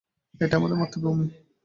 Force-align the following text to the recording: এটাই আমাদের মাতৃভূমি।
এটাই 0.41 0.57
আমাদের 0.59 0.77
মাতৃভূমি। 0.77 1.27